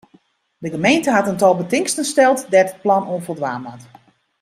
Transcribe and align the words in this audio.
De 0.57 0.69
gemeente 0.69 1.11
hat 1.11 1.27
in 1.27 1.37
tal 1.41 1.55
betingsten 1.61 2.05
steld 2.11 2.39
dêr't 2.53 2.71
it 2.73 2.81
plan 2.83 3.07
oan 3.13 3.25
foldwaan 3.25 3.61
moat. 3.65 3.83